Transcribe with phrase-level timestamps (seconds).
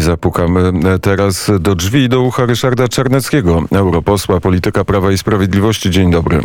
[0.00, 0.72] Zapukamy
[1.02, 5.90] teraz do drzwi i do ucha Ryszarda Czarneckiego, europosła, polityka Prawa i Sprawiedliwości.
[5.90, 6.40] Dzień dobry.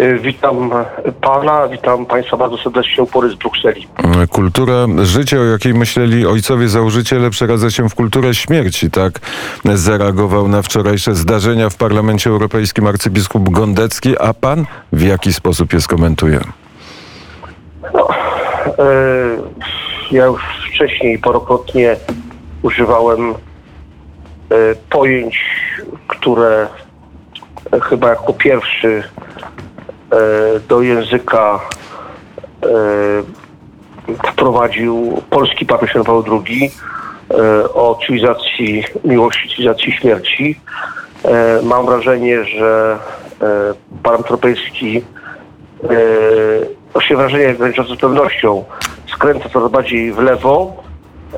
[0.00, 0.70] Y, Witam
[1.20, 3.86] pana, witam państwa bardzo serdecznie upory z Brukseli.
[4.30, 8.90] Kultura życia, o jakiej myśleli ojcowie założyciele, przeradza się w kulturę śmierci.
[8.90, 9.20] Tak
[9.74, 14.18] zareagował na wczorajsze zdarzenia w Parlamencie Europejskim arcybiskup Gondecki.
[14.18, 16.40] A pan w jaki sposób je skomentuje?
[17.94, 18.08] No,
[20.10, 21.96] ja już wcześniej parokrotnie
[22.62, 23.34] używałem y,
[24.90, 25.44] pojęć,
[26.06, 26.66] które
[27.82, 29.02] chyba jako pierwszy
[30.12, 31.60] e, do języka
[32.62, 32.68] e,
[34.32, 36.70] wprowadził polski papież Jan Paweł II
[37.30, 40.60] e, o cywilizacji miłości, cywilizacji śmierci.
[41.24, 42.98] E, Mam wrażenie, że
[43.42, 43.46] e,
[44.02, 45.02] Parlament Europejski
[45.84, 45.88] e,
[46.92, 48.64] właśnie wrażenie graniczące z pewnością
[49.14, 50.82] skręca coraz bardziej w lewo.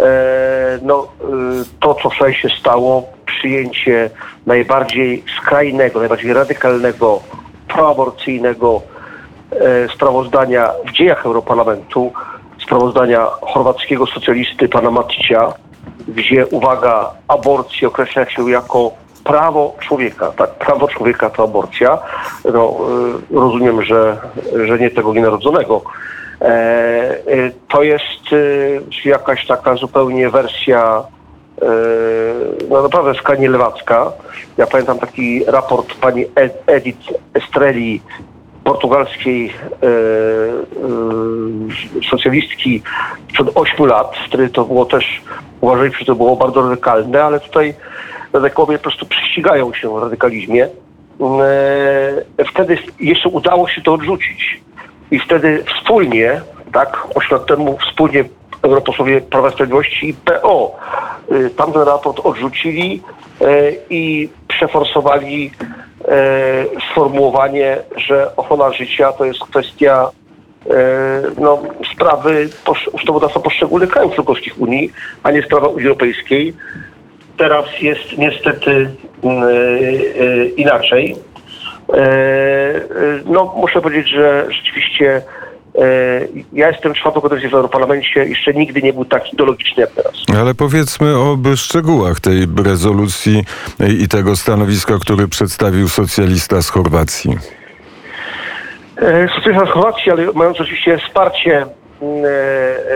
[0.01, 4.11] E, No, y, to co wczoraj się stało, przyjęcie
[4.47, 7.21] najbardziej skrajnego, najbardziej radykalnego,
[7.69, 8.83] proaborcyjnego
[9.51, 12.13] e, sprawozdania w dziejach Europarlamentu,
[12.63, 15.53] sprawozdania chorwackiego socjalisty pana Maticia,
[16.09, 18.91] gdzie, uwaga, aborcję określa się jako
[19.25, 20.33] prawo człowieka.
[20.37, 21.99] Tak, prawo człowieka to aborcja.
[22.53, 22.77] No,
[23.33, 24.17] y, rozumiem, że,
[24.67, 25.83] że nie tego nienarodzonego.
[26.41, 28.33] E, e, to jest
[29.05, 31.03] jakaś taka zupełnie wersja
[31.63, 31.67] e,
[32.71, 34.13] no naprawdę skanie lewacka.
[34.57, 38.03] Ja pamiętam taki raport pani Ed- Edith Estreli,
[38.65, 39.87] portugalskiej e,
[42.03, 42.83] e, socjalistki
[43.33, 45.23] przed 8 lat, wtedy to było też,
[45.61, 47.75] uważaj, że to było bardzo radykalne, ale tutaj
[48.35, 50.65] radykowie po prostu prześcigają się w radykalizmie.
[50.65, 54.61] E, wtedy jeszcze udało się to odrzucić.
[55.11, 56.41] I wtedy wspólnie,
[56.73, 58.25] tak, 8 lat temu wspólnie
[58.63, 60.77] europosłowie Prawa Sprawiedliwości i PO
[61.33, 63.03] y, tamten raport odrzucili
[63.41, 65.51] e, i przeforsowali
[66.09, 70.11] e, sformułowanie, że ochrona życia to jest kwestia
[71.39, 71.63] no,
[71.93, 72.49] sprawy
[72.93, 74.93] ustawodawstwa poszczególnych krajów członkowskich Unii,
[75.23, 76.55] a nie sprawa Unii Europejskiej.
[77.37, 78.91] Teraz jest niestety
[79.23, 81.17] mm, e, e, inaczej.
[81.95, 82.05] E,
[83.25, 85.23] No, muszę powiedzieć, że rzeczywiście
[86.53, 90.13] ja jestem czwartą kadencję w Europarlamencie, jeszcze nigdy nie był tak ideologiczny jak teraz.
[90.41, 93.45] Ale powiedzmy o szczegółach tej rezolucji
[94.01, 97.39] i tego stanowiska, który przedstawił socjalista z Chorwacji.
[99.37, 101.67] Socjalista z Chorwacji, ale mając oczywiście wsparcie,
[102.03, 102.25] mm,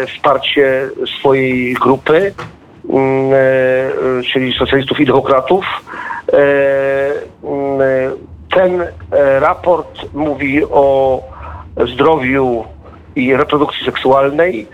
[0.08, 0.88] wsparcie
[1.18, 2.34] swojej grupy,
[4.32, 5.64] czyli socjalistów i demokratów.
[6.32, 6.36] E,
[7.44, 8.12] mm,
[8.54, 11.20] Ten e, raport mówi o
[11.94, 12.64] zdrowiu
[13.16, 14.66] i reprodukcji seksualnej.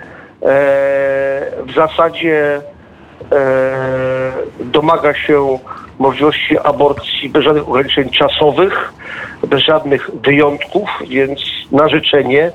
[0.42, 0.46] E,
[1.66, 2.60] W zasadzie
[3.32, 5.58] e, domaga się
[5.98, 8.92] możliwości aborcji bez żadnych ograniczeń czasowych,
[9.46, 11.40] bez żadnych wyjątków, więc
[11.72, 12.52] na życzenie,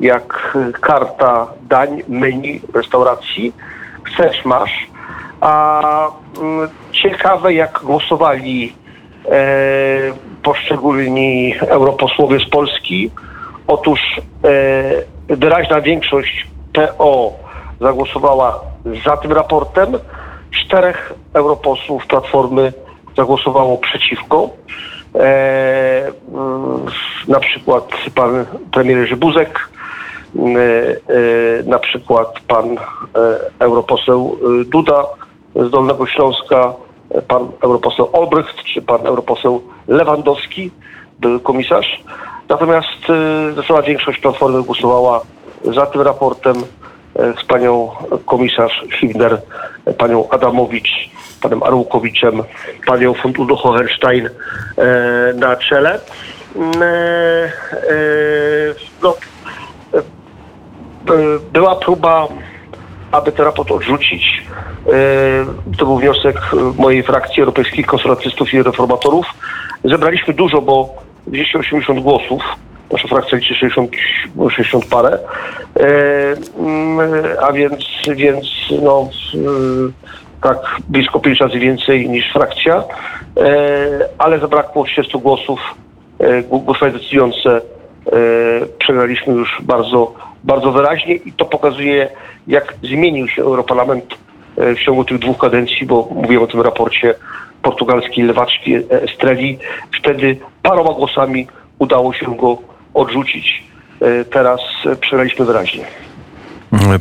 [0.00, 3.52] jak karta dań, menu restauracji,
[4.04, 4.88] chcesz, masz.
[5.40, 6.08] A
[6.40, 8.72] mm, ciekawe, jak głosowali
[9.30, 9.38] e,
[10.42, 13.10] poszczególni europosłowie z Polski.
[13.66, 14.00] Otóż
[15.28, 17.32] e, wyraźna większość PO
[17.80, 18.60] zagłosowała
[19.06, 19.98] za tym raportem.
[20.50, 22.72] Czterech europosłów Platformy
[23.16, 24.50] zagłosowało przeciwko.
[25.14, 26.86] E, mm,
[27.28, 29.68] na przykład pan premier Jerzy Buzek,
[30.36, 32.78] e, e, na przykład pan e,
[33.58, 35.04] europoseł Duda
[35.58, 36.74] z Dolnego Śląska,
[37.10, 40.70] e, pan europoseł Olbrycht czy pan europoseł Lewandowski,
[41.20, 42.04] były komisarz.
[42.48, 45.20] Natomiast e, zdecydowana większość Platformy głosowała
[45.64, 46.56] za tym raportem
[47.16, 47.90] e, z panią
[48.26, 49.42] komisarz Hibner,
[49.98, 51.10] panią Adamowicz,
[51.42, 52.42] panem Arłukowiczem,
[52.86, 54.32] panią von Udo Hohenstein e,
[55.34, 56.00] na czele.
[56.56, 56.72] Mm,
[59.02, 59.16] no,
[61.52, 62.28] była próba,
[63.12, 64.42] aby ten raport odrzucić.
[64.86, 64.90] E,
[65.78, 66.40] To był wniosek
[66.78, 69.26] mojej frakcji Europejskich Konserwatystów i Reformatorów.
[69.84, 70.88] Zebraliśmy dużo, bo
[71.26, 72.42] 280 głosów.
[72.92, 73.90] Nasza frakcja liczy 60,
[74.50, 75.18] 60 parę.
[75.76, 75.86] E,
[76.58, 77.00] mm,
[77.42, 77.84] a więc,
[78.16, 78.44] więc
[78.82, 79.38] no, e,
[80.42, 82.84] tak blisko 5 razy więcej niż frakcja.
[84.18, 85.60] Ale zabrakło 30 głosów.
[86.18, 87.60] E, gł- Głosowania decydujące
[88.78, 92.08] przegraliśmy już bardzo, bardzo wyraźnie i to pokazuje,
[92.46, 94.14] jak zmienił się Europarlament
[94.56, 97.14] e, w ciągu tych dwóch kadencji, bo mówiłem o tym raporcie
[97.62, 99.58] portugalskiej lewaczki Estreli.
[99.98, 101.46] Wtedy paroma głosami
[101.78, 102.58] udało się go
[102.94, 103.62] odrzucić.
[104.00, 105.84] E, Teraz e, przegraliśmy wyraźnie.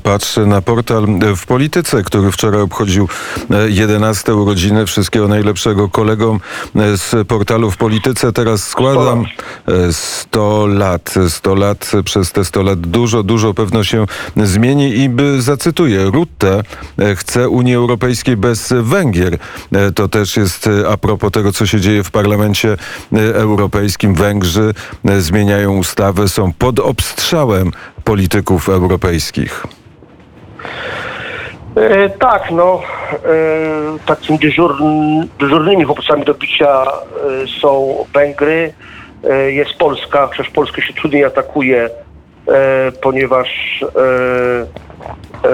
[0.04, 1.06] Patrzę na portal
[1.36, 3.08] w polityce, który wczoraj obchodził
[3.52, 4.86] e, 11 urodziny.
[4.86, 6.40] Wszystkiego najlepszego kolegom
[6.76, 8.34] e, z portalu w polityce.
[8.34, 9.26] Teraz składam
[9.68, 11.14] e, 100 lat.
[11.30, 14.06] 100 lat, przez te 100 lat dużo, dużo pewno się
[14.36, 16.62] zmieni i by, zacytuję, Rutte
[17.00, 19.38] e, chce Unii Europejskiej bez Węgier.
[19.72, 22.78] E, To też jest e, a propos tego, co się dzieje w Parlamencie
[23.14, 24.16] e, Europejskim.
[24.16, 24.74] Węgrzy
[25.06, 27.72] e, zmieniają ustawę, są pod obstrzałem
[28.08, 29.64] polityków europejskich.
[31.76, 32.82] E, tak, no,
[33.14, 33.20] e,
[34.06, 34.76] takim dyżur,
[35.40, 36.90] dyżurnymi chłopcami do bicia e,
[37.62, 38.74] są Węgry,
[39.24, 41.90] e, jest Polska, przecież Polskę się trudniej atakuje,
[42.48, 43.50] e, ponieważ
[43.84, 45.48] e,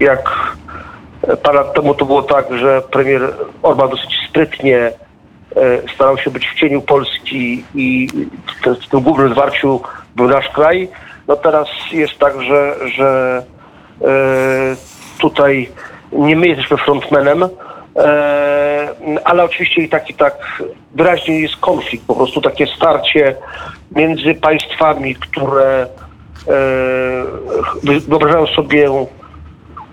[0.00, 0.56] jak
[1.42, 4.92] parę lat temu to było tak, że premier Orban dosyć sprytnie
[5.94, 8.08] starał się być w cieniu Polski i
[8.82, 9.80] w tym głównym zwarciu
[10.16, 10.88] był nasz kraj.
[11.28, 13.42] No teraz jest tak, że, że
[14.02, 14.76] e,
[15.20, 15.68] tutaj
[16.12, 17.48] nie my jesteśmy frontmanem, e,
[19.24, 20.62] ale oczywiście i tak i tak
[20.94, 23.36] wyraźnie jest konflikt, po prostu takie starcie
[23.90, 25.88] między państwami, które e,
[28.08, 28.90] wyobrażają sobie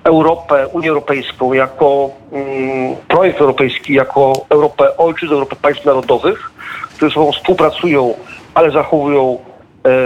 [0.04, 6.52] Europę, Unię Europejską jako mm, projekt europejski, jako Europę ojczyzn, Europę państw narodowych,
[6.96, 8.14] które ze sobą współpracują,
[8.54, 9.38] ale zachowują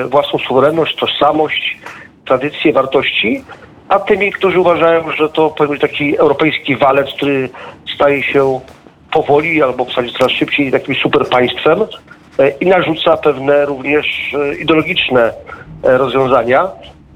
[0.10, 1.78] własną suwerenność, tożsamość,
[2.26, 3.44] tradycje, wartości,
[3.90, 7.50] a tymi, którzy uważają, że to powinien być taki europejski walec, który
[7.96, 8.60] staje się
[9.12, 11.82] powoli albo w zasadzie coraz szybciej takim super państwem
[12.40, 15.34] e, i narzuca pewne również e, ideologiczne
[15.84, 16.68] e, rozwiązania.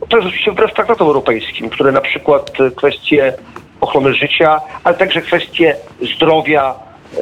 [0.10, 3.34] To jest oczywiście wbrew traktatom europejskim, które na przykład e, kwestie
[3.82, 5.76] ochrony życia, ale także kwestie
[6.16, 6.76] zdrowia,
[7.18, 7.20] e,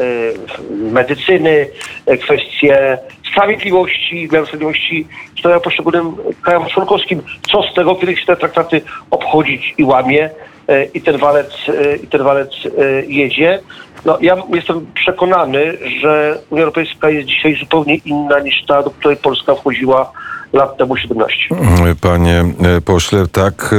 [0.91, 1.67] medycyny,
[2.05, 2.97] e, kwestie
[3.39, 5.07] sprawiedliwości, wymiaru sprawiedliwości
[5.39, 7.21] stawiają poszczególnym krajom członkowskim.
[7.51, 8.81] Co z tego, kiedy się te traktaty
[9.11, 10.29] obchodzić i łamie
[10.67, 13.59] e, i ten walec, e, i ten walec e, jedzie.
[14.05, 19.17] No, ja jestem przekonany, że Unia Europejska jest dzisiaj zupełnie inna niż ta, do której
[19.17, 20.11] Polska wchodziła
[20.53, 21.37] lat temu 17.
[22.01, 22.45] Panie
[22.77, 23.75] e, pośle, tak,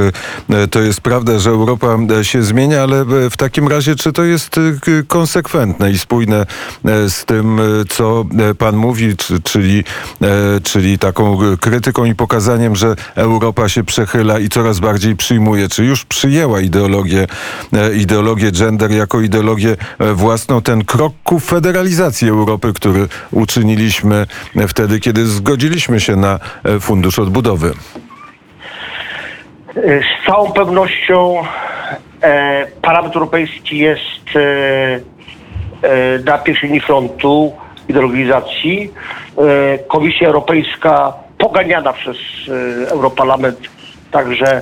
[0.49, 4.23] e, to jest prawda, że Europa e, się zmienia, ale w takim razie, czy to
[4.23, 4.55] jest
[5.07, 6.45] konsekwentne i spójne
[7.07, 7.59] z tym,
[7.89, 8.25] co
[8.57, 9.83] pan mówi, czy, czyli,
[10.63, 16.05] czyli taką krytyką i pokazaniem, że Europa się przechyla i coraz bardziej przyjmuje, czy już
[16.05, 17.27] przyjęła ideologię,
[17.95, 19.75] ideologię gender jako ideologię
[20.13, 24.27] własną, ten krok ku federalizacji Europy, który uczyniliśmy
[24.67, 26.39] wtedy, kiedy zgodziliśmy się na
[26.79, 27.73] Fundusz Odbudowy.
[29.75, 31.43] Z całą pewnością
[32.21, 34.39] e, Parlament Europejski jest e,
[35.89, 37.53] e, na pierwszej linii frontu
[37.89, 38.93] ideologizacji.
[39.37, 43.59] E, Komisja Europejska poganiana przez e, Europarlament
[44.11, 44.61] także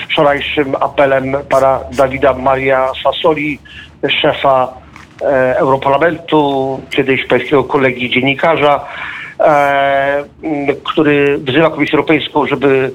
[0.00, 3.58] wczorajszym apelem pana Dawida Maria Sassoli,
[4.22, 4.87] szefa e,
[5.56, 8.84] Europarlamentu, kiedyś pańskiego kolegi dziennikarza,
[9.40, 10.24] e,
[10.84, 12.90] który wzywa Komisję Europejską, żeby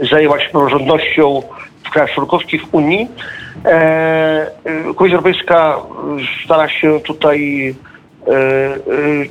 [0.00, 1.42] e, zajęła się praworządnością
[1.84, 3.08] w krajach członkowskich Unii.
[3.64, 7.68] E, e, Komisja Europejska e, stara się tutaj
[8.26, 8.76] e, e,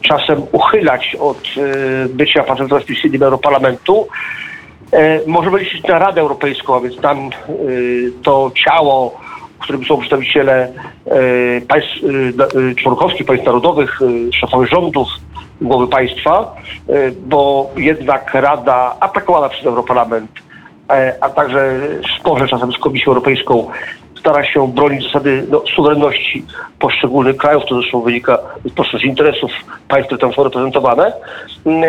[0.01, 4.07] czasem uchylać od e, bycia patentem specjalnym Europarlamentu.
[4.94, 7.30] E, Możemy liczyć na Radę Europejską, a więc tam e,
[8.24, 9.19] to ciało,
[9.59, 10.73] w którym są przedstawiciele
[11.06, 13.99] e, państw e, e, członkowskich, państw narodowych,
[14.33, 15.07] szefowie rządów,
[15.61, 16.56] głowy państwa,
[17.28, 20.31] bo jednak Rada atakowana przez Europarlament,
[21.21, 23.68] a także w sporze czasem z Komisją Europejską
[24.19, 26.45] stara się bronić zasady no, suwerenności
[26.80, 28.39] poszczególnych krajów, to zresztą wynika
[29.01, 29.51] z interesów
[29.87, 31.13] państw, które tam są reprezentowane.
[31.66, 31.83] Mm,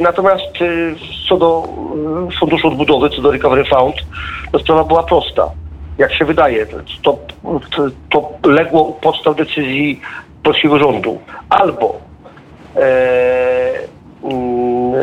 [0.00, 0.58] Natomiast
[1.28, 1.68] co do
[2.40, 3.96] Funduszu Odbudowy, co do Recovery Fund,
[4.52, 5.50] to sprawa była prosta.
[6.00, 6.66] Jak się wydaje,
[7.02, 7.18] to,
[7.70, 10.00] to, to legło u podstaw decyzji
[10.42, 11.18] polskiego rządu.
[11.48, 12.00] Albo
[12.76, 13.72] e,
[14.22, 14.94] mm,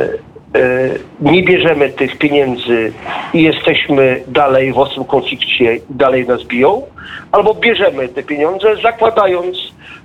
[1.19, 2.93] nie bierzemy tych pieniędzy
[3.33, 6.81] i jesteśmy dalej w ostrym konflikcie i dalej nas biją,
[7.31, 9.57] albo bierzemy te pieniądze, zakładając,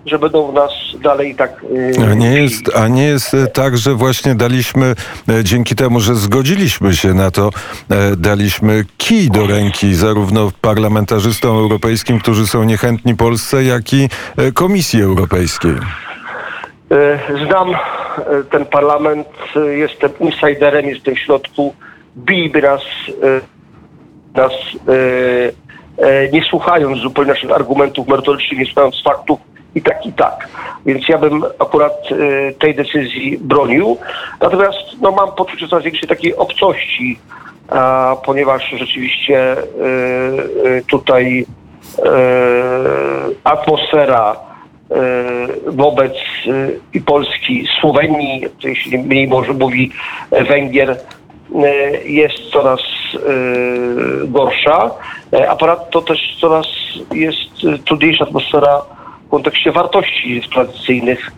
[0.07, 0.71] że będą w nas
[1.03, 1.65] dalej tak.
[2.01, 4.95] e, A nie jest, a nie jest e, tak, że właśnie daliśmy,
[5.29, 7.51] e, dzięki temu, że zgodziliśmy się na to,
[7.91, 14.53] e, daliśmy kij do ręki zarówno parlamentarzystom europejskim, którzy są niechętni Polsce, jak i e,
[14.53, 15.75] Komisji Europejskiej.
[16.91, 18.02] E, Znam e,
[18.51, 21.75] ten parlament, e, jestem insiderem, jestem w środku.
[22.17, 22.83] Biliby nas,
[23.23, 23.41] e,
[24.39, 29.41] nas e, e, nie słuchając zupełnie naszych argumentów merytorycznych, nie słuchając faktów
[29.75, 30.49] i tak, i tak.
[30.87, 33.97] Więc ja bym akurat e, tej decyzji bronił.
[34.41, 37.19] Natomiast no, mam poczucie coraz większej takiej obcości
[37.69, 39.57] a ponieważ rzeczywiście
[40.91, 41.47] tutaj
[43.45, 44.37] atmosfera
[45.67, 46.13] wobec
[46.47, 49.91] y, i Polski, Słowenii, jeśli mniej może mówi
[50.49, 50.99] Węgier, y,
[52.09, 52.81] jest coraz
[54.25, 54.91] gorsza,
[55.49, 56.67] a ponadto też coraz
[57.15, 58.83] jest trudniejsza atmosfera
[59.27, 61.33] w kontekście wartości tradycyjnych,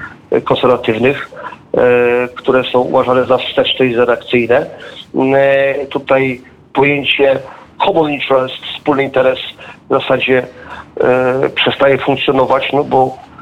[0.44, 1.30] konserwatywnych,
[2.34, 4.66] które są uważane za wsteczne i za reakcyjne.
[5.90, 6.40] Tutaj
[6.73, 7.38] pojęcie
[7.78, 9.38] common interest, wspólny interes
[9.90, 10.46] w zasadzie
[11.00, 13.34] e, przestaje funkcjonować, no bo e,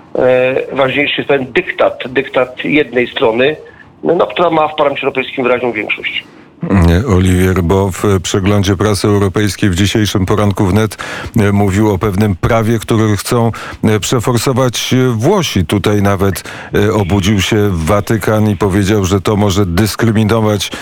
[0.73, 3.57] ważniejszy jest ten dyktat, dyktat jednej strony,
[4.03, 6.25] no, która ma w Parlamencie Europejskim wyraźną większość.
[7.09, 10.97] Oliwier, bo w przeglądzie prasy europejskiej w dzisiejszym poranku wnet
[11.37, 13.53] e, mówił o pewnym prawie, które chcą
[13.85, 15.67] e, przeforsować e, Włosi.
[15.67, 16.45] Tutaj nawet
[16.93, 20.73] obudził się Watykan i powiedział, że to może dyskryminować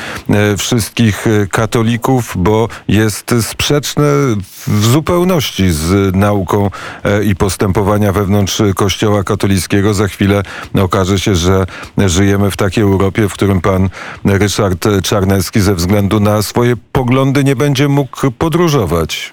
[0.59, 4.03] wszystkich katolików, bo jest sprzeczne
[4.67, 6.71] w zupełności z nauką
[7.25, 9.95] i postępowania wewnątrz Kościoła katolickiego.
[9.95, 10.43] Za chwilę
[10.75, 11.67] okaże się, że
[11.99, 13.91] żyjemy w takiej Europie, w którym pan
[14.25, 19.33] Ryszard Czarnecki ze względu na swoje poglądy nie będzie mógł podróżować.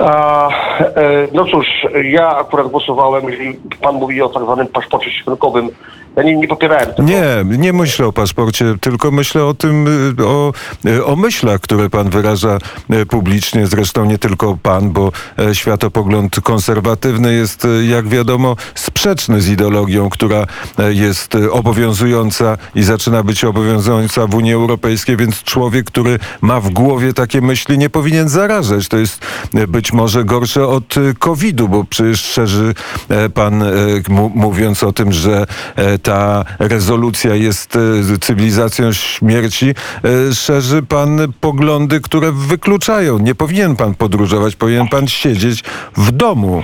[0.00, 1.66] A, e, no cóż,
[2.04, 5.68] ja akurat głosowałem, jeżeli pan mówi o tak zwanym paszporcie środkowym,
[6.16, 7.02] ja nie, nie popierałem tego.
[7.02, 9.86] Nie, nie myślę o paszporcie, tylko myślę o tym,
[10.18, 10.52] y, o,
[10.86, 12.58] y, o myślach, które pan wyraża
[12.92, 13.66] y, publicznie.
[13.66, 20.46] Zresztą nie tylko pan, bo e, światopogląd konserwatywny jest, jak wiadomo, sprzeczny z ideologią, która
[20.78, 26.70] e, jest obowiązująca i zaczyna być obowiązująca w Unii Europejskiej, więc człowiek, który ma w
[26.70, 28.88] głowie takie myśli, nie powinien zarażać.
[28.88, 29.26] To jest
[29.68, 32.74] być może gorsze od COVID-u, bo przecież szerzy
[33.08, 33.64] e, pan,
[34.34, 35.46] mówiąc o tym, że
[36.04, 43.18] ta rezolucja jest e, cywilizacją śmierci, e, szerzy pan poglądy, które wykluczają.
[43.18, 45.62] Nie powinien pan podróżować, powinien pan siedzieć
[45.96, 46.62] w domu.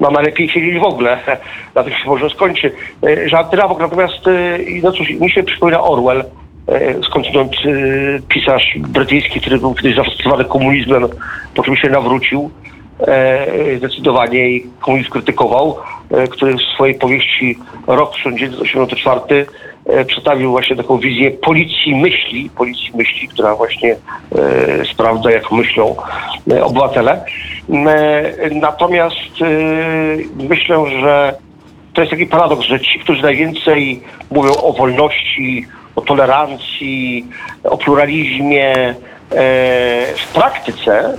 [0.00, 1.18] No najlepiej siedzieć w ogóle,
[1.74, 2.72] na tym się może skończy.
[3.06, 4.24] E, Żarty na bok, natomiast
[4.82, 6.24] no cóż, mi się przypomina Orwell,
[7.02, 7.52] skądinąd
[8.28, 11.08] pisarz brytyjski, który był kiedyś zafascynowany komunizmem,
[11.54, 12.50] po czym się nawrócił
[13.78, 15.76] zdecydowanie i komunizm krytykował,
[16.10, 19.46] e, który w swojej powieści Rok 1984
[19.86, 25.96] e, przedstawił właśnie taką wizję policji myśli, policji myśli, która właśnie e, sprawdza, jak myślą
[26.52, 27.24] e, obywatele.
[27.86, 29.46] E, Natomiast e,
[30.48, 31.34] myślę, że
[31.94, 35.66] to jest taki paradoks, że ci, którzy najwięcej mówią o wolności,
[35.96, 37.26] o tolerancji,
[37.64, 38.94] o pluralizmie, e,
[40.16, 41.16] w praktyce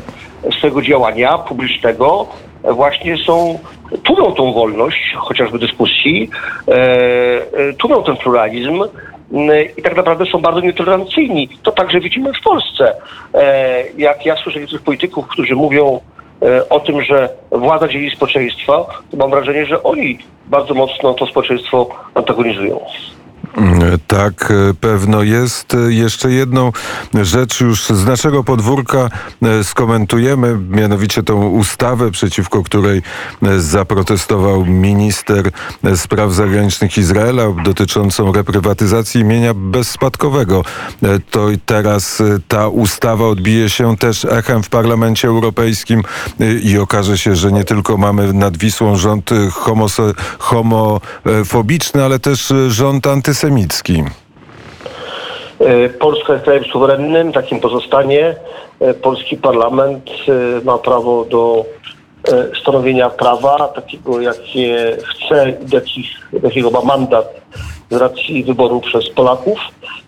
[0.58, 2.28] swojego działania publicznego
[2.64, 3.60] właśnie są,
[4.04, 6.30] tłumią tą wolność, chociażby dyskusji,
[6.68, 8.84] e, e, tłumią ten pluralizm
[9.78, 11.50] i tak naprawdę są bardzo nietolerancyjni.
[11.64, 12.94] To także widzimy w Polsce.
[13.34, 16.00] E, Jak ja słyszę niektórych polityków, którzy mówią
[16.42, 21.26] e, o tym, że władza dzieli społeczeństwa, to mam wrażenie, że oni bardzo mocno to
[21.26, 22.80] społeczeństwo antagonizują.
[24.08, 25.78] Tak, pewno jest.
[25.88, 26.72] Jeszcze jedną
[27.22, 29.10] rzecz już z naszego podwórka
[29.42, 33.02] e, skomentujemy, mianowicie tą ustawę, przeciwko której
[33.44, 35.52] e, zaprotestował minister
[35.84, 40.64] e, spraw zagranicznych Izraela dotyczącą reprywatyzacji imienia bezspadkowego.
[41.32, 46.04] To teraz ta ustawa odbije się też echem w Parlamencie Europejskim
[46.64, 49.30] i okaże się, że nie tylko mamy nad Wisłą rząd
[50.40, 53.08] homofobiczny, ale też rząd
[53.42, 54.04] antysemicki.
[55.60, 58.36] E, Polska jest krajem suwerennym, takim pozostanie.
[58.80, 61.66] E, Polski parlament e, ma prawo do
[62.62, 67.42] stanowienia prawa, takiego jakie chce, jakich, jakiego ma mandat
[67.90, 69.60] z racji wyboru przez Polaków,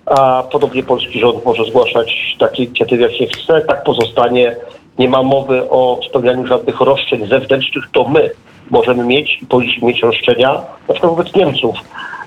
[0.05, 3.61] a podobnie polski rząd może zgłaszać takie inicjatywy, jakie chce.
[3.61, 4.55] Tak pozostanie.
[4.99, 8.29] Nie ma mowy o spełnianiu żadnych roszczeń zewnętrznych, to my
[8.71, 10.53] możemy mieć i powinniśmy mieć roszczenia,
[10.87, 11.75] na przykład wobec Niemców,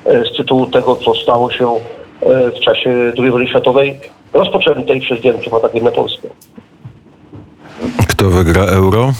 [0.05, 1.71] e, z tytułu tego, co stało się
[2.21, 4.00] e, w czasie II wojny światowej,
[4.33, 6.28] rozpoczętej przez Niemców atakiem na Polskę.
[8.09, 9.12] Kto wygra euro?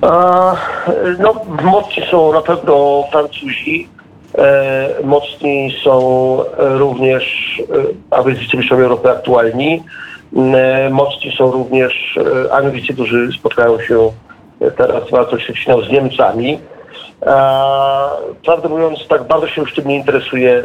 [0.00, 0.56] A,
[1.18, 3.88] no, mocni są na pewno Francuzi,
[4.38, 7.56] e, mocni są również,
[8.10, 9.82] a więc wicemistrzami Europy aktualni,
[10.90, 14.10] mocni są również e, Anglicy, którzy spotkają się
[14.60, 16.58] e, teraz walce ćwierćfinał z Niemcami.
[17.26, 18.10] A,
[18.44, 20.64] prawdę mówiąc, tak bardzo się już tym nie interesuje,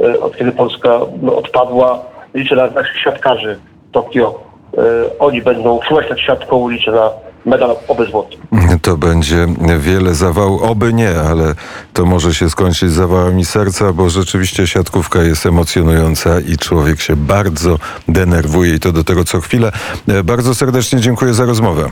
[0.00, 2.02] e, od kiedy Polska no, odpadła.
[2.34, 4.40] Liczę na naszych siatkarzy w Tokio.
[4.78, 4.80] E,
[5.18, 7.10] oni będą czuwać nad siatką, liczę na
[7.46, 8.36] medal obezwładny.
[8.82, 9.46] To będzie
[9.78, 11.54] wiele zawału, oby nie, ale
[11.92, 17.78] to może się skończyć zawałami serca, bo rzeczywiście siatkówka jest emocjonująca i człowiek się bardzo
[18.08, 19.72] denerwuje i to do tego co chwilę.
[20.08, 21.88] E, Bardzo serdecznie dziękuję za rozmowę.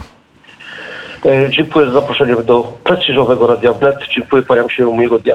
[1.27, 3.97] E, Dziękuję za zaproszenie do prestiżowego Radia Wnet.
[4.17, 5.35] Dziękuję, kłaniam się miłego dnia.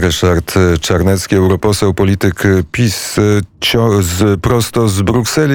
[0.00, 5.50] Ryszard Czarnecki, europoseł, polityk PiS, e, prosto z Brukseli.